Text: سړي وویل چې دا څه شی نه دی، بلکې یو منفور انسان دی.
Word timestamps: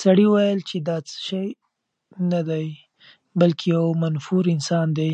سړي 0.00 0.24
وویل 0.28 0.60
چې 0.68 0.76
دا 0.88 0.96
څه 1.08 1.16
شی 1.26 1.46
نه 2.30 2.40
دی، 2.48 2.66
بلکې 3.40 3.64
یو 3.74 3.84
منفور 4.02 4.44
انسان 4.54 4.88
دی. 4.98 5.12